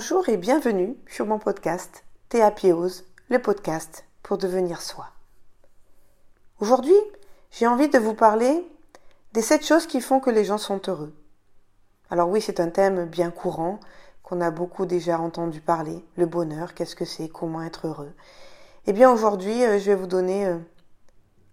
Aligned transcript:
Bonjour 0.00 0.30
et 0.30 0.38
bienvenue 0.38 0.96
sur 1.06 1.26
mon 1.26 1.38
podcast 1.38 2.04
Théapiose, 2.30 3.04
le 3.28 3.38
podcast 3.38 4.06
pour 4.22 4.38
devenir 4.38 4.80
soi. 4.80 5.10
Aujourd'hui, 6.58 6.96
j'ai 7.50 7.66
envie 7.66 7.90
de 7.90 7.98
vous 7.98 8.14
parler 8.14 8.66
des 9.34 9.42
sept 9.42 9.62
choses 9.62 9.86
qui 9.86 10.00
font 10.00 10.18
que 10.18 10.30
les 10.30 10.46
gens 10.46 10.56
sont 10.56 10.80
heureux. 10.88 11.12
Alors 12.08 12.30
oui, 12.30 12.40
c'est 12.40 12.60
un 12.60 12.70
thème 12.70 13.04
bien 13.04 13.30
courant 13.30 13.78
qu'on 14.22 14.40
a 14.40 14.50
beaucoup 14.50 14.86
déjà 14.86 15.20
entendu 15.20 15.60
parler, 15.60 16.02
le 16.16 16.24
bonheur, 16.24 16.72
qu'est-ce 16.72 16.96
que 16.96 17.04
c'est, 17.04 17.28
comment 17.28 17.62
être 17.62 17.86
heureux. 17.86 18.14
Eh 18.86 18.94
bien 18.94 19.12
aujourd'hui, 19.12 19.62
euh, 19.66 19.78
je 19.78 19.90
vais 19.90 19.96
vous 19.96 20.06
donner 20.06 20.46
euh, 20.46 20.56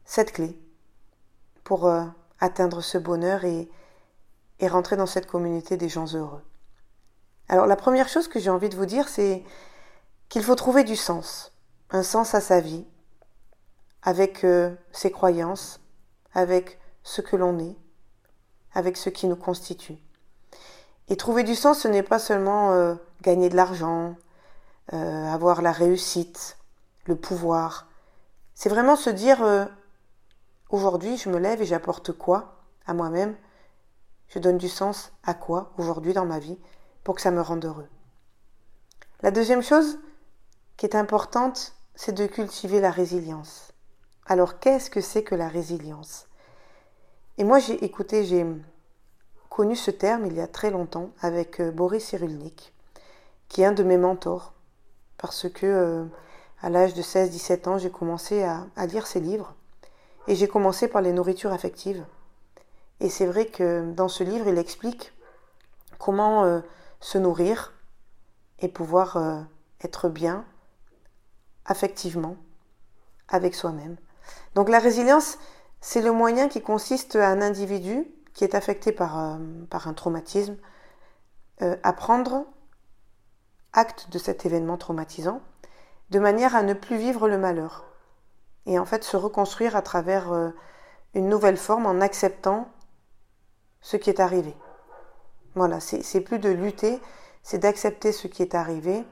sept 0.05 0.31
clés 0.31 0.57
pour 1.65 1.85
euh, 1.85 2.05
atteindre 2.39 2.79
ce 2.79 2.97
bonheur 2.97 3.43
et, 3.43 3.69
et 4.61 4.69
rentrer 4.69 4.95
dans 4.95 5.05
cette 5.05 5.27
communauté 5.27 5.75
des 5.75 5.89
gens 5.89 6.15
heureux. 6.15 6.43
Alors 7.49 7.65
la 7.65 7.77
première 7.77 8.09
chose 8.09 8.27
que 8.27 8.39
j'ai 8.39 8.49
envie 8.49 8.69
de 8.69 8.75
vous 8.75 8.85
dire, 8.85 9.07
c'est 9.07 9.43
qu'il 10.27 10.43
faut 10.43 10.55
trouver 10.55 10.83
du 10.83 10.97
sens, 10.97 11.53
un 11.91 12.03
sens 12.03 12.35
à 12.35 12.41
sa 12.41 12.59
vie, 12.59 12.85
avec 14.01 14.43
euh, 14.43 14.75
ses 14.91 15.11
croyances, 15.11 15.79
avec 16.33 16.79
ce 17.03 17.21
que 17.21 17.37
l'on 17.37 17.57
est, 17.59 17.77
avec 18.73 18.97
ce 18.97 19.09
qui 19.09 19.27
nous 19.27 19.37
constitue. 19.37 19.97
Et 21.07 21.15
trouver 21.15 21.43
du 21.43 21.55
sens, 21.55 21.79
ce 21.79 21.87
n'est 21.87 22.03
pas 22.03 22.19
seulement 22.19 22.73
euh, 22.73 22.95
gagner 23.21 23.47
de 23.47 23.55
l'argent, 23.55 24.17
euh, 24.91 25.33
avoir 25.33 25.61
la 25.61 25.71
réussite, 25.71 26.57
le 27.05 27.15
pouvoir. 27.15 27.87
C'est 28.55 28.69
vraiment 28.69 28.97
se 28.97 29.09
dire, 29.09 29.69
aujourd'hui, 30.69 31.15
je 31.15 31.29
me 31.29 31.37
lève 31.37 31.61
et 31.61 31.65
j'apporte 31.65 32.11
quoi 32.11 32.63
à 32.85 32.93
moi-même? 32.93 33.37
Je 34.29 34.39
donne 34.39 34.57
du 34.57 34.67
sens 34.67 35.13
à 35.23 35.33
quoi 35.33 35.71
aujourd'hui 35.77 36.13
dans 36.13 36.25
ma 36.25 36.39
vie? 36.39 36.57
Pour 37.07 37.15
que 37.15 37.21
ça 37.21 37.31
me 37.31 37.39
rende 37.39 37.63
heureux. 37.63 37.87
La 39.21 39.31
deuxième 39.31 39.63
chose 39.63 39.97
qui 40.75 40.85
est 40.85 40.93
importante, 40.93 41.73
c'est 41.95 42.11
de 42.11 42.25
cultiver 42.25 42.81
la 42.81 42.91
résilience. 42.91 43.71
Alors 44.25 44.59
qu'est-ce 44.59 44.89
que 44.89 44.99
c'est 44.99 45.23
que 45.23 45.33
la 45.33 45.47
résilience? 45.47 46.27
Et 47.37 47.45
moi 47.45 47.59
j'ai 47.59 47.81
écouté, 47.85 48.25
j'ai 48.25 48.45
connu 49.49 49.77
ce 49.77 49.89
terme 49.89 50.25
il 50.25 50.33
y 50.33 50.41
a 50.41 50.47
très 50.47 50.69
longtemps 50.69 51.11
avec 51.21 51.61
euh, 51.61 51.71
Boris 51.71 52.03
Cyrulnik, 52.03 52.73
qui 53.47 53.61
est 53.61 53.65
un 53.65 53.71
de 53.71 53.83
mes 53.83 53.97
mentors, 53.97 54.51
parce 55.17 55.47
que 55.47 55.65
euh, 55.65 56.03
à 56.61 56.69
l'âge 56.69 56.93
de 56.93 57.01
16-17 57.01 57.69
ans, 57.69 57.77
j'ai 57.77 57.89
commencé 57.89 58.43
à, 58.43 58.85
lire 58.85 59.07
ses 59.07 59.21
livres, 59.21 59.55
et 60.27 60.35
j'ai 60.35 60.49
commencé 60.49 60.89
par 60.89 61.01
les 61.01 61.13
nourritures 61.13 61.53
affectives. 61.53 62.03
Et 62.99 63.07
c'est 63.07 63.27
vrai 63.27 63.45
que 63.45 63.93
dans 63.93 64.09
ce 64.09 64.25
livre, 64.25 64.49
il 64.49 64.57
explique 64.57 65.13
comment 65.99 66.43
euh, 66.43 66.59
se 66.99 67.17
nourrir 67.17 67.73
et 68.59 68.67
pouvoir 68.67 69.17
euh, 69.17 69.41
être 69.81 70.09
bien 70.09 70.45
affectivement 71.65 72.37
avec 73.27 73.55
soi-même. 73.55 73.97
Donc 74.55 74.69
la 74.69 74.79
résilience, 74.79 75.37
c'est 75.81 76.01
le 76.01 76.11
moyen 76.11 76.47
qui 76.47 76.61
consiste 76.61 77.15
à 77.15 77.29
un 77.29 77.41
individu 77.41 78.07
qui 78.33 78.43
est 78.43 78.55
affecté 78.55 78.91
par, 78.91 79.19
euh, 79.19 79.37
un 79.71 79.93
traumatisme 79.93 80.57
euh, 81.61 81.75
à 81.83 81.93
prendre 81.93 82.45
acte 83.73 84.09
de 84.09 84.17
cet 84.17 84.45
événement 84.45 84.77
traumatisant 84.77 85.41
de 86.09 86.19
manière 86.19 86.55
à 86.55 86.63
ne 86.63 86.73
plus 86.73 86.97
vivre 86.97 87.27
le 87.27 87.37
malheur 87.37 87.85
et 88.65 88.79
en 88.79 88.85
fait 88.85 89.03
se 89.03 89.17
reconstruire 89.17 89.75
à 89.75 89.81
travers 89.81 90.53
une 91.13 91.29
nouvelle 91.29 91.57
forme 91.57 91.85
en 91.85 92.01
acceptant 92.01 92.69
ce 93.81 93.97
qui 93.97 94.09
est 94.09 94.19
arrivé. 94.19 94.55
Voilà, 95.57 95.79
c'est 95.79 96.21
plus 96.21 96.37
de 96.37 96.49
lutter, 96.49 97.01
c'est 97.41 97.57
d'accepter 97.57 98.11
ce 98.11 98.27
qui 98.27 98.43
est 98.43 98.53
arrivé, 98.53 99.03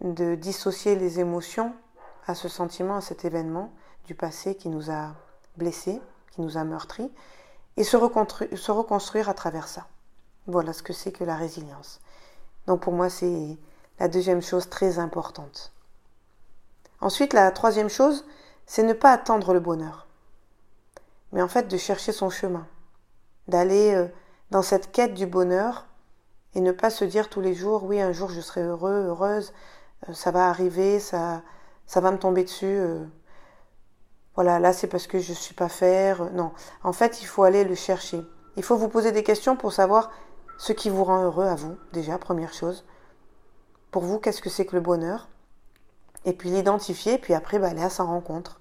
de 0.00 0.36
dissocier 0.36 0.94
les 0.94 1.18
émotions 1.18 1.74
à 2.28 2.36
ce 2.36 2.48
sentiment, 2.48 2.98
à 2.98 3.00
cet 3.00 3.24
événement 3.24 3.72
du 4.04 4.14
passé 4.14 4.54
qui 4.54 4.68
nous 4.68 4.92
a 4.92 5.16
blessés, 5.56 6.00
qui 6.30 6.40
nous 6.40 6.56
a 6.56 6.62
meurtris, 6.62 7.10
et 7.76 7.82
se 7.82 7.96
reconstruire, 7.96 9.28
à 9.28 9.34
travers 9.34 9.66
ça. 9.66 9.88
Voilà 10.46 10.72
ce 10.72 10.84
que 10.84 10.92
c'est 10.92 11.10
que 11.10 11.24
la 11.24 11.34
résilience. 11.34 12.00
Donc 12.68 12.82
pour 12.82 12.92
moi, 12.92 13.10
c'est 13.10 13.58
la 13.98 14.06
deuxième 14.06 14.42
chose 14.42 14.68
très 14.68 15.00
importante. 15.00 15.72
Ensuite, 17.00 17.32
la 17.32 17.50
troisième 17.50 17.90
chose, 17.90 18.24
c'est 18.66 18.84
ne 18.84 18.92
pas 18.92 19.10
attendre 19.10 19.52
le 19.52 19.58
bonheur, 19.58 20.06
mais 21.32 21.42
en 21.42 21.48
fait 21.48 21.66
de 21.66 21.76
chercher 21.76 22.12
son 22.12 22.30
chemin, 22.30 22.68
d'aller 23.48 23.96
euh, 23.96 24.06
dans 24.50 24.62
cette 24.62 24.92
quête 24.92 25.14
du 25.14 25.26
bonheur 25.26 25.86
et 26.54 26.60
ne 26.60 26.72
pas 26.72 26.90
se 26.90 27.04
dire 27.04 27.28
tous 27.28 27.40
les 27.40 27.54
jours 27.54 27.84
oui 27.84 28.00
un 28.00 28.12
jour 28.12 28.30
je 28.30 28.40
serai 28.40 28.62
heureux 28.62 29.06
heureuse 29.08 29.52
euh, 30.08 30.14
ça 30.14 30.30
va 30.30 30.48
arriver 30.48 31.00
ça 31.00 31.42
va 31.94 32.10
me 32.10 32.18
tomber 32.18 32.44
dessus 32.44 32.64
euh. 32.64 33.04
voilà 34.34 34.58
là 34.58 34.72
c'est 34.72 34.86
parce 34.86 35.06
que 35.06 35.18
je 35.18 35.32
suis 35.32 35.54
pas 35.54 35.68
faire 35.68 36.30
non. 36.32 36.52
En 36.82 36.92
fait 36.92 37.22
il 37.22 37.26
faut 37.26 37.42
aller 37.42 37.64
le 37.64 37.74
chercher. 37.74 38.22
Il 38.56 38.62
faut 38.62 38.76
vous 38.76 38.88
poser 38.88 39.12
des 39.12 39.22
questions 39.22 39.56
pour 39.56 39.72
savoir 39.72 40.10
ce 40.58 40.72
qui 40.72 40.88
vous 40.88 41.04
rend 41.04 41.22
heureux 41.22 41.46
à 41.46 41.54
vous 41.54 41.76
déjà 41.92 42.18
première 42.18 42.54
chose. 42.54 42.84
Pour 43.90 44.02
vous 44.02 44.18
qu'est-ce 44.18 44.42
que 44.42 44.50
c'est 44.50 44.66
que 44.66 44.76
le 44.76 44.82
bonheur? 44.82 45.28
Et 46.24 46.32
puis 46.32 46.50
l'identifier 46.50 47.18
puis 47.18 47.34
après 47.34 47.58
bah, 47.58 47.68
aller 47.68 47.82
à 47.82 47.90
sa 47.90 48.04
rencontre. 48.04 48.60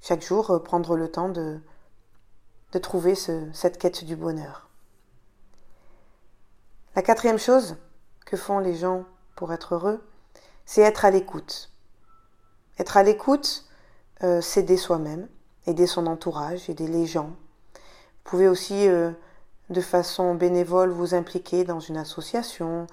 Chaque 0.00 0.22
jour 0.22 0.50
euh, 0.50 0.58
prendre 0.58 0.96
le 0.96 1.10
temps 1.10 1.28
de 1.28 1.60
de 2.72 2.78
trouver 2.78 3.14
cette 3.14 3.78
quête 3.78 4.04
du 4.04 4.14
bonheur 4.14 4.67
la 6.98 7.02
quatrième 7.02 7.38
chose 7.38 7.76
que 8.26 8.36
font 8.36 8.58
les 8.58 8.74
gens 8.74 9.04
pour 9.36 9.52
être 9.52 9.76
heureux, 9.76 10.04
c'est 10.66 10.80
être 10.80 11.04
à 11.04 11.12
l'écoute. 11.12 11.70
Être 12.80 12.96
à 12.96 13.04
l'écoute, 13.04 13.66
euh, 14.24 14.40
c'est 14.40 14.62
aider 14.62 14.76
soi-même, 14.76 15.28
aider 15.68 15.86
son 15.86 16.08
entourage, 16.08 16.68
aider 16.68 16.88
les 16.88 17.06
gens. 17.06 17.30
Vous 17.76 18.24
pouvez 18.24 18.48
aussi, 18.48 18.88
euh, 18.88 19.12
de 19.70 19.80
façon 19.80 20.34
bénévole, 20.34 20.90
vous 20.90 21.14
impliquer 21.14 21.62
dans 21.62 21.78
une 21.78 21.98
association, 21.98 22.88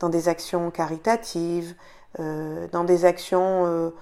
dans 0.00 0.08
des 0.08 0.28
actions 0.28 0.72
caritatives, 0.72 1.76
euh, 2.18 2.66
dans 2.72 2.82
des 2.82 3.04
actions 3.04 3.92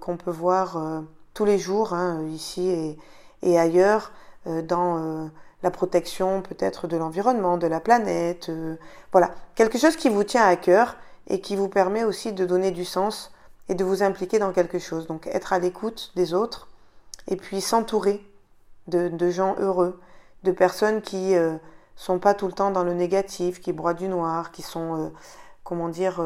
qu'on 0.00 0.16
peut 0.16 0.32
voir 0.32 1.04
tous 1.32 1.44
les 1.44 1.60
jours, 1.60 1.92
hein, 1.92 2.24
ici 2.24 2.70
et, 2.70 2.98
et 3.42 3.56
ailleurs, 3.56 4.10
dans 4.46 5.30
la 5.62 5.70
protection 5.70 6.42
peut-être 6.42 6.86
de 6.86 6.96
l'environnement, 6.96 7.56
de 7.56 7.66
la 7.66 7.80
planète, 7.80 8.48
euh, 8.48 8.76
voilà, 9.12 9.34
quelque 9.54 9.78
chose 9.78 9.96
qui 9.96 10.08
vous 10.08 10.24
tient 10.24 10.46
à 10.46 10.56
cœur 10.56 10.96
et 11.28 11.40
qui 11.40 11.56
vous 11.56 11.68
permet 11.68 12.04
aussi 12.04 12.32
de 12.32 12.44
donner 12.44 12.70
du 12.70 12.84
sens 12.84 13.32
et 13.68 13.74
de 13.74 13.84
vous 13.84 14.02
impliquer 14.02 14.38
dans 14.38 14.52
quelque 14.52 14.78
chose. 14.78 15.06
Donc 15.06 15.26
être 15.26 15.52
à 15.52 15.58
l'écoute 15.58 16.12
des 16.14 16.34
autres 16.34 16.68
et 17.26 17.36
puis 17.36 17.60
s'entourer 17.60 18.24
de, 18.86 19.30
gens 19.30 19.56
heureux, 19.58 20.00
de 20.44 20.52
personnes 20.52 21.02
qui 21.02 21.34
euh, 21.34 21.56
sont 21.96 22.20
pas 22.20 22.34
tout 22.34 22.46
le 22.46 22.52
temps 22.52 22.70
dans 22.70 22.84
le 22.84 22.94
négatif, 22.94 23.60
qui 23.60 23.72
broient 23.72 23.94
du 23.94 24.06
noir, 24.06 24.52
qui 24.52 24.62
sont, 24.62 25.06
euh, 25.06 25.08
comment 25.64 25.88
dire, 25.88 26.22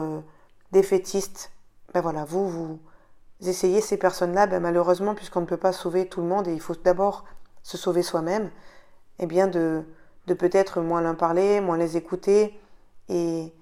défaitistes. 0.73 1.53
Ben 1.95 2.03
voilà, 2.03 2.25
vous, 2.25 2.51
vous 2.51 2.79
essayez 3.49 3.81
ces 3.81 3.97
personnes-là, 3.97 4.47
ben 4.47 4.61
malheureusement, 4.61 5.15
puisqu'on 5.15 5.41
ne 5.41 5.47
peut 5.47 5.57
pas 5.57 5.73
sauver 5.73 6.07
tout 6.07 6.21
le 6.21 6.27
monde 6.27 6.47
et 6.47 6.53
il 6.53 6.61
faut 6.61 6.75
d'abord 6.75 7.25
se 7.63 7.79
sauver 7.79 8.03
soi-même, 8.03 8.51
eh 9.21 9.27
de, 9.27 9.85
peut-être 10.27 10.81
moins 10.81 11.03
leur 11.03 11.17
parler, 11.17 11.61
moins 11.61 11.77
les 11.77 11.97
écouter 11.97 12.59
et, 13.09 13.53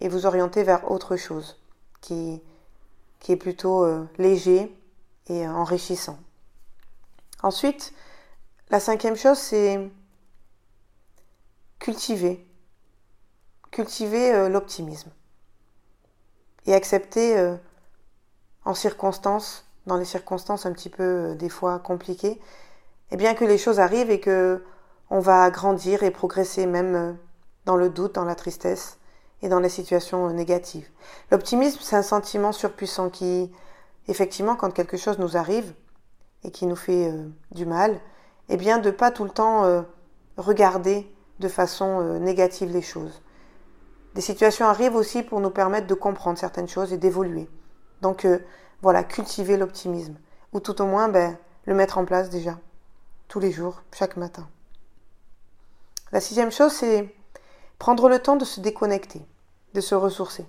vous 0.00 0.26
orienter 0.26 0.64
vers 0.64 0.90
autre 0.90 1.16
chose 1.16 1.58
qui, 2.02 2.42
est 3.28 3.36
plutôt 3.36 3.84
euh, 3.84 4.04
léger 4.18 4.70
et 5.28 5.46
euh, 5.46 5.50
enrichissant. 5.50 6.18
Ensuite, 7.42 7.94
la 8.68 8.80
cinquième 8.80 9.16
chose, 9.16 9.38
c'est 9.38 9.90
cultiver. 11.78 12.46
Cultiver 13.70 14.34
euh, 14.34 14.48
l'optimisme. 14.50 15.10
Et 16.66 16.74
accepter 16.74 17.54
en 18.64 18.72
circonstances, 18.72 19.66
dans 19.86 19.98
les 19.98 20.06
circonstances 20.06 20.64
un 20.64 20.72
petit 20.72 20.88
peu 20.88 21.34
des 21.34 21.50
fois 21.50 21.78
compliquées, 21.78 22.40
eh 23.10 23.16
que 23.34 23.44
les 23.44 23.58
choses 23.58 23.80
arrivent 23.80 24.10
et 24.10 24.18
que 24.18 24.64
on 25.14 25.20
va 25.20 25.48
grandir 25.48 26.02
et 26.02 26.10
progresser 26.10 26.66
même 26.66 26.94
euh, 26.96 27.12
dans 27.66 27.76
le 27.76 27.88
doute, 27.88 28.16
dans 28.16 28.24
la 28.24 28.34
tristesse 28.34 28.98
et 29.42 29.48
dans 29.48 29.60
les 29.60 29.68
situations 29.68 30.28
euh, 30.28 30.32
négatives. 30.32 30.88
L'optimisme, 31.30 31.78
c'est 31.82 31.94
un 31.94 32.02
sentiment 32.02 32.50
surpuissant 32.50 33.10
qui, 33.10 33.52
effectivement, 34.08 34.56
quand 34.56 34.72
quelque 34.72 34.96
chose 34.96 35.20
nous 35.20 35.36
arrive 35.36 35.72
et 36.42 36.50
qui 36.50 36.66
nous 36.66 36.74
fait 36.74 37.12
euh, 37.12 37.28
du 37.52 37.64
mal, 37.64 38.00
eh 38.48 38.56
bien, 38.56 38.78
de 38.78 38.90
pas 38.90 39.12
tout 39.12 39.22
le 39.22 39.30
temps 39.30 39.84
regarder 40.36 41.10
de 41.38 41.48
façon 41.48 42.18
négative 42.18 42.70
les 42.70 42.82
choses. 42.82 43.22
Des 44.14 44.20
situations 44.20 44.66
arrivent 44.66 44.96
aussi 44.96 45.22
pour 45.22 45.40
nous 45.40 45.48
permettre 45.48 45.86
de 45.86 45.94
comprendre 45.94 46.38
certaines 46.38 46.68
choses 46.68 46.92
et 46.92 46.98
d'évoluer. 46.98 47.48
Donc, 48.02 48.26
voilà, 48.82 49.02
cultiver 49.02 49.56
l'optimisme. 49.56 50.16
Ou 50.52 50.60
tout 50.60 50.82
au 50.82 50.84
moins, 50.84 51.08
ben, 51.08 51.38
le 51.64 51.72
mettre 51.74 51.96
en 51.96 52.04
place 52.04 52.28
déjà. 52.28 52.58
Tous 53.28 53.40
les 53.40 53.50
jours, 53.50 53.82
chaque 53.94 54.18
matin. 54.18 54.46
La 56.14 56.20
sixième 56.20 56.52
chose, 56.52 56.70
c'est 56.70 57.12
prendre 57.80 58.08
le 58.08 58.20
temps 58.20 58.36
de 58.36 58.44
se 58.44 58.60
déconnecter, 58.60 59.26
de 59.74 59.80
se 59.80 59.96
ressourcer. 59.96 60.46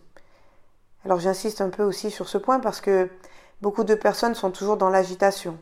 Alors 1.03 1.19
j'insiste 1.19 1.59
un 1.59 1.71
peu 1.71 1.81
aussi 1.81 2.11
sur 2.11 2.29
ce 2.29 2.37
point 2.37 2.59
parce 2.59 2.81
que 2.81 3.09
beaucoup 3.63 3.83
de 3.83 3.95
personnes 3.95 4.35
sont 4.35 4.51
toujours 4.51 4.77
dans 4.77 4.91
l'agitation, 4.91 5.57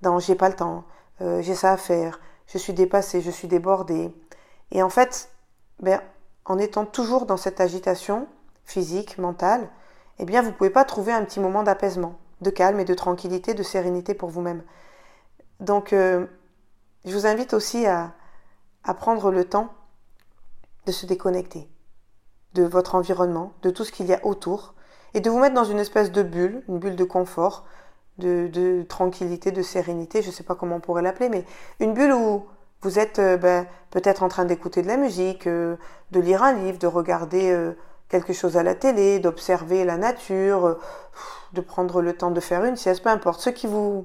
dans 0.00 0.20
j'ai 0.20 0.36
pas 0.36 0.48
le 0.48 0.54
temps, 0.54 0.84
euh, 1.22 1.42
j'ai 1.42 1.56
ça 1.56 1.72
à 1.72 1.76
faire, 1.76 2.20
je 2.46 2.56
suis 2.56 2.72
dépassée, 2.72 3.20
je 3.20 3.32
suis 3.32 3.48
débordée. 3.48 4.14
Et 4.70 4.80
en 4.80 4.90
fait, 4.90 5.28
ben, 5.80 6.00
en 6.44 6.56
étant 6.58 6.86
toujours 6.86 7.26
dans 7.26 7.36
cette 7.36 7.60
agitation 7.60 8.28
physique, 8.64 9.18
mentale, 9.18 9.68
eh 10.20 10.24
bien, 10.24 10.42
vous 10.42 10.50
ne 10.50 10.54
pouvez 10.54 10.70
pas 10.70 10.84
trouver 10.84 11.12
un 11.12 11.24
petit 11.24 11.40
moment 11.40 11.64
d'apaisement, 11.64 12.16
de 12.42 12.50
calme 12.50 12.78
et 12.78 12.84
de 12.84 12.94
tranquillité, 12.94 13.54
de 13.54 13.64
sérénité 13.64 14.14
pour 14.14 14.28
vous-même. 14.28 14.62
Donc, 15.58 15.92
euh, 15.92 16.26
je 17.04 17.12
vous 17.12 17.26
invite 17.26 17.54
aussi 17.54 17.86
à, 17.86 18.12
à 18.84 18.94
prendre 18.94 19.30
le 19.30 19.44
temps 19.44 19.72
de 20.86 20.92
se 20.92 21.06
déconnecter 21.06 21.68
de 22.54 22.64
votre 22.64 22.94
environnement, 22.94 23.52
de 23.62 23.70
tout 23.70 23.84
ce 23.84 23.92
qu'il 23.92 24.06
y 24.06 24.14
a 24.14 24.24
autour, 24.26 24.74
et 25.14 25.20
de 25.20 25.30
vous 25.30 25.38
mettre 25.38 25.54
dans 25.54 25.64
une 25.64 25.78
espèce 25.78 26.12
de 26.12 26.22
bulle, 26.22 26.62
une 26.68 26.78
bulle 26.78 26.96
de 26.96 27.04
confort, 27.04 27.64
de, 28.18 28.82
tranquillité, 28.88 29.52
de 29.52 29.62
sérénité, 29.62 30.22
je 30.22 30.28
ne 30.28 30.32
sais 30.32 30.44
pas 30.44 30.54
comment 30.54 30.76
on 30.76 30.80
pourrait 30.80 31.02
l'appeler, 31.02 31.28
mais 31.28 31.44
une 31.80 31.94
bulle 31.94 32.12
où 32.12 32.46
vous 32.82 32.98
êtes 32.98 33.18
euh, 33.18 33.36
ben, 33.36 33.66
peut-être 33.90 34.22
en 34.22 34.28
train 34.28 34.44
d'écouter 34.44 34.82
de 34.82 34.88
la 34.88 34.96
musique, 34.96 35.46
euh, 35.46 35.76
de 36.10 36.20
lire 36.20 36.42
un 36.42 36.52
livre, 36.52 36.78
de 36.78 36.86
regarder 36.86 37.72
quelque 38.12 38.34
chose 38.34 38.58
à 38.58 38.62
la 38.62 38.74
télé, 38.74 39.18
d'observer 39.18 39.84
la 39.84 39.96
nature, 39.96 40.66
euh, 40.66 40.74
de 41.54 41.60
prendre 41.62 42.02
le 42.02 42.12
temps 42.12 42.30
de 42.30 42.40
faire 42.40 42.64
une 42.64 42.76
sieste, 42.76 43.02
peu 43.02 43.08
importe, 43.08 43.40
ce 43.40 43.50
qui 43.50 43.66
vous 43.66 44.04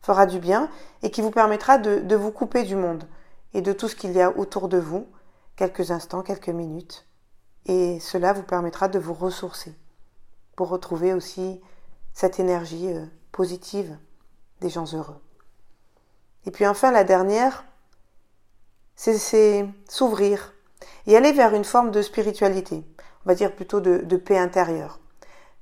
fera 0.00 0.26
du 0.26 0.38
bien 0.38 0.70
et 1.02 1.10
qui 1.10 1.20
vous 1.20 1.32
permettra 1.32 1.76
de, 1.76 2.14
vous 2.14 2.30
couper 2.30 2.62
du 2.62 2.76
monde 2.76 3.04
et 3.54 3.62
de 3.62 3.72
tout 3.72 3.88
ce 3.88 3.96
qu'il 3.96 4.12
y 4.12 4.20
a 4.20 4.36
autour 4.36 4.68
de 4.68 4.78
vous, 4.78 5.06
quelques 5.56 5.90
instants, 5.90 6.22
quelques 6.22 6.48
minutes. 6.48 7.06
Et 7.66 8.00
cela 8.00 8.32
vous 8.32 8.42
permettra 8.42 8.88
de 8.88 8.98
vous 8.98 9.14
ressourcer 9.14 9.74
pour 10.56 10.68
retrouver 10.68 11.12
aussi 11.12 11.60
cette 12.12 12.40
énergie 12.40 12.88
euh, 12.88 13.04
positive 13.32 13.96
des 14.60 14.70
gens 14.70 14.92
heureux. 14.94 15.20
Et 16.46 16.50
puis 16.50 16.66
enfin, 16.66 16.90
la 16.90 17.04
dernière, 17.04 17.64
c'est 18.96 19.68
s'ouvrir 19.88 20.54
et 21.06 21.16
aller 21.16 21.32
vers 21.32 21.54
une 21.54 21.64
forme 21.64 21.90
de 21.90 22.02
spiritualité 22.02 22.84
on 23.28 23.28
va 23.28 23.34
dire 23.34 23.52
plutôt 23.52 23.80
de, 23.80 24.16
paix 24.16 24.38
intérieure. 24.38 25.00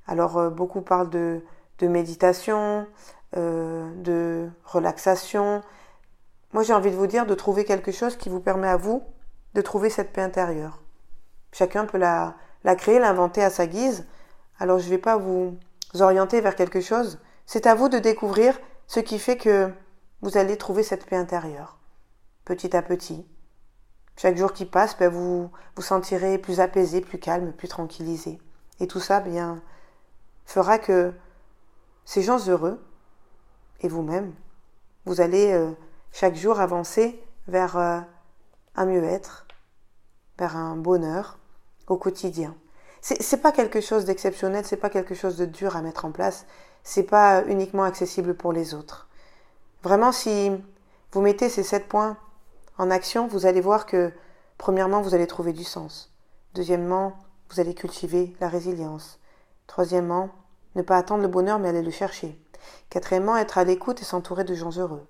Alors 0.07 0.37
euh, 0.37 0.49
beaucoup 0.49 0.81
parlent 0.81 1.09
de, 1.09 1.41
méditation, 1.81 2.87
euh, 3.35 3.91
de 3.97 4.49
relaxation. 4.63 5.61
Moi 6.53 6.63
j'ai 6.63 6.73
envie 6.73 6.91
de 6.91 6.95
vous 6.95 7.07
dire 7.07 7.25
de 7.25 7.35
trouver 7.35 7.65
quelque 7.65 7.91
chose 7.91 8.17
qui 8.17 8.29
vous 8.29 8.39
permet 8.39 8.67
à 8.67 8.77
vous 8.77 9.03
de 9.53 9.61
trouver 9.61 9.89
cette 9.89 10.13
paix 10.13 10.21
intérieure. 10.21 10.81
Chacun 11.51 11.85
peut 11.85 11.97
la, 11.97 12.35
créer, 12.77 12.99
l'inventer 12.99 13.43
à 13.43 13.49
sa 13.49 13.65
guise. 13.65 14.05
Alors 14.59 14.79
je 14.79 14.85
ne 14.85 14.91
vais 14.91 14.97
pas 14.97 15.17
vous 15.17 15.57
orienter 15.99 16.41
vers 16.41 16.55
quelque 16.55 16.81
chose. 16.81 17.19
C'est 17.45 17.65
à 17.65 17.75
vous 17.75 17.89
de 17.89 17.99
découvrir 17.99 18.59
ce 18.85 18.99
qui 18.99 19.19
fait 19.19 19.37
que 19.37 19.71
vous 20.21 20.37
allez 20.37 20.57
trouver 20.57 20.83
cette 20.83 21.05
paix 21.05 21.15
intérieure, 21.15 21.77
petit 22.45 22.75
à 22.75 22.81
petit, 22.81 23.25
chaque 24.17 24.35
jour 24.35 24.51
qui 24.51 24.65
passe, 24.65 24.97
ben, 24.97 25.09
vous 25.09 25.51
vous 25.75 25.81
sentirez 25.81 26.39
plus 26.39 26.59
apaisé, 26.59 27.01
plus 27.01 27.19
calme, 27.19 27.53
plus 27.53 27.67
tranquillisé. 27.67 28.39
Et 28.79 28.87
tout 28.87 28.99
ça, 28.99 29.19
bien, 29.19 29.61
fera 30.45 30.79
que 30.79 31.13
ces 32.03 32.23
gens 32.23 32.39
heureux, 32.47 32.83
et 33.81 33.87
vous-même, 33.87 34.33
vous 35.05 35.21
allez 35.21 35.51
euh, 35.53 35.71
chaque 36.19 36.35
jour 36.35 36.59
avancer 36.59 37.23
vers 37.47 37.77
euh, 37.77 37.99
un 38.75 38.85
mieux-être, 38.87 39.45
vers 40.39 40.57
un 40.57 40.75
bonheur 40.75 41.37
au 41.85 41.95
quotidien. 41.95 42.55
C'est, 43.01 43.39
pas 43.39 43.51
quelque 43.51 43.81
chose 43.81 44.05
d'exceptionnel, 44.05 44.65
c'est 44.65 44.77
pas 44.77 44.89
quelque 44.89 45.13
chose 45.13 45.37
de 45.37 45.45
dur 45.45 45.75
à 45.75 45.83
mettre 45.83 46.05
en 46.05 46.11
place, 46.11 46.47
c'est 46.81 47.03
pas 47.03 47.45
uniquement 47.45 47.83
accessible 47.83 48.33
pour 48.33 48.51
les 48.51 48.73
autres. 48.73 49.07
Vraiment, 49.83 50.11
si 50.11 50.51
vous 51.11 51.21
mettez 51.21 51.49
ces 51.49 51.61
sept 51.61 51.87
points 51.87 52.17
en 52.79 52.89
action, 52.89 53.27
vous 53.27 53.45
allez 53.45 53.61
voir 53.61 53.85
que, 53.85 54.11
premièrement, 54.57 55.01
vous 55.01 55.13
allez 55.13 55.27
trouver 55.27 55.53
du 55.53 55.63
sens. 55.63 56.11
Deuxièmement, 56.55 57.13
vous 57.51 57.59
allez 57.59 57.75
cultiver 57.75 58.35
la 58.41 58.49
résilience. 58.49 59.19
Troisièmement, 59.67 60.31
ne 60.73 60.81
pas 60.81 60.97
attendre 60.97 61.21
le 61.21 61.27
bonheur 61.27 61.59
mais 61.59 61.69
aller 61.69 61.83
le 61.83 61.91
chercher. 61.91 62.41
Quatrièmement, 62.89 63.37
être 63.37 63.59
à 63.59 63.63
l'écoute 63.63 64.01
et 64.01 64.05
s'entourer 64.05 64.45
de 64.45 64.55
gens 64.55 64.75
heureux. 64.79 65.05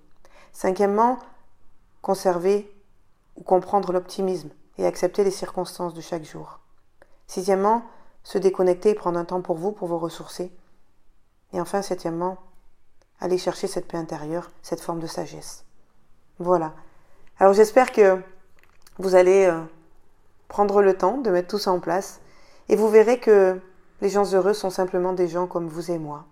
Cinquièmement, 0.52 1.18
conserver 2.02 2.70
ou 3.36 3.42
comprendre 3.42 3.92
l'optimisme 3.92 4.50
et 4.78 4.86
accepter 4.86 5.24
les 5.24 5.30
circonstances 5.30 5.94
de 5.94 6.00
chaque 6.00 6.24
jour. 6.24 6.60
Sixièmement, 7.26 7.82
se 8.22 8.38
déconnecter 8.38 8.90
et 8.90 8.94
prendre 8.94 9.18
un 9.18 9.24
temps 9.24 9.42
pour 9.42 9.56
vous, 9.56 9.72
pour 9.72 9.88
vous 9.88 9.98
ressourcer. 9.98 10.52
Et 11.52 11.60
enfin, 11.60 11.82
septièmement, 11.82 12.38
aller 13.20 13.38
chercher 13.38 13.66
cette 13.66 13.88
paix 13.88 13.96
intérieure, 13.96 14.50
cette 14.62 14.80
forme 14.80 15.00
de 15.00 15.06
sagesse. 15.06 15.64
Voilà, 16.38 16.74
alors 17.40 17.52
j'espère 17.52 17.92
que 17.92 18.20
vous 18.98 19.14
allez 19.14 19.46
euh, 19.46 19.62
prendre 20.48 20.82
le 20.82 20.96
temps 20.96 21.18
de 21.18 21.30
mettre 21.30 21.48
tout 21.48 21.58
ça 21.58 21.72
en 21.72 21.80
place 21.80 22.20
et 22.68 22.76
vous 22.76 22.88
verrez 22.88 23.18
que 23.18 23.60
les 24.00 24.08
gens 24.08 24.32
heureux 24.32 24.54
sont 24.54 24.70
simplement 24.70 25.12
des 25.12 25.28
gens 25.28 25.46
comme 25.46 25.68
vous 25.68 25.90
et 25.90 25.98
moi. 25.98 26.26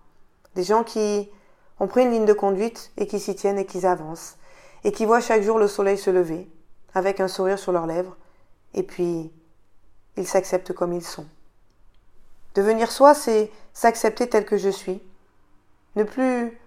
Des 0.55 0.63
gens 0.63 0.83
qui 0.83 1.29
ont 1.79 1.87
pris 1.87 2.03
une 2.03 2.11
ligne 2.11 2.25
de 2.25 2.33
conduite 2.33 2.91
et 2.97 3.07
qui 3.07 3.19
s'y 3.19 3.35
tiennent 3.35 3.59
et 3.59 3.65
qui 3.65 3.85
avancent 3.85 4.37
et 4.83 4.91
qui 4.91 5.05
voient 5.05 5.19
chaque 5.19 5.41
jour 5.41 5.59
le 5.59 5.67
soleil 5.67 5.97
se 5.97 6.09
lever 6.09 6.49
avec 6.93 7.19
un 7.19 7.27
sourire 7.27 7.59
sur 7.59 7.71
leurs 7.71 7.87
lèvres 7.87 8.15
et 8.73 8.83
puis 8.83 9.31
ils 10.15 10.27
s'acceptent 10.27 10.73
comme 10.73 10.93
ils 10.93 11.03
sont. 11.05 11.27
Devenir 12.55 12.91
soi, 12.91 13.13
c'est 13.13 13.51
s'accepter 13.73 14.27
tel 14.27 14.45
que 14.45 14.57
je 14.57 14.69
suis, 14.69 15.01
ne 15.95 16.03
plus 16.03 16.57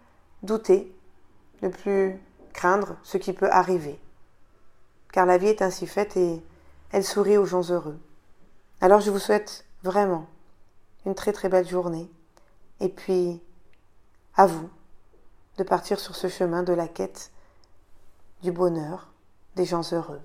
douter, 0.43 0.95
ne 1.63 1.69
plus 1.69 2.17
craindre 2.53 2.97
ce 3.03 3.17
qui 3.17 3.33
peut 3.33 3.51
arriver 3.51 3.99
car 5.13 5.27
la 5.27 5.39
vie 5.39 5.49
est 5.49 5.63
ainsi 5.63 5.87
faite 5.87 6.17
et 6.17 6.43
elle 6.93 7.05
sourit 7.05 7.37
aux 7.37 7.45
gens 7.45 7.71
heureux. 7.71 7.99
Alors 8.81 9.01
je 9.01 9.11
vous 9.11 9.19
souhaite 9.19 9.65
vraiment 9.83 10.27
une 11.07 11.15
très 11.15 11.33
très 11.33 11.49
belle 11.49 11.69
journée 11.69 12.11
et 12.81 12.89
puis 12.89 13.41
à 14.37 14.47
vous 14.47 14.69
de 15.59 15.65
partir 15.65 16.01
sur 16.01 16.17
ce 16.17 16.29
chemin 16.29 16.63
de 16.63 16.73
la 16.73 16.89
quête 16.89 17.31
du 18.43 18.53
bonheur 18.53 19.13
des 19.57 19.65
gens 19.65 19.93
heureux. 19.93 20.23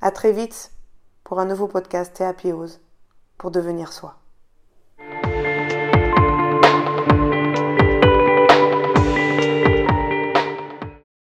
À 0.00 0.10
très 0.10 0.32
vite 0.32 0.72
pour 1.24 1.40
un 1.40 1.44
nouveau 1.44 1.68
podcast 1.68 2.14
Théapiose 2.14 2.80
pour 3.38 3.50
devenir 3.50 3.92
soi. 3.92 4.21